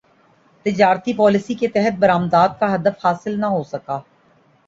تجارتی 0.65 1.13
پالیسی 1.13 1.53
کے 1.55 1.67
تحت 1.67 1.99
برامدات 1.99 2.59
کا 2.59 2.73
ہدف 2.75 3.05
حاصل 3.05 3.39
نہ 3.39 3.45
ہوسکا 3.47 3.99